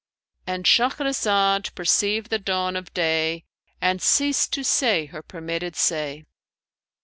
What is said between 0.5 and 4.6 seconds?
Shahrazad perceived the dawn of day and ceased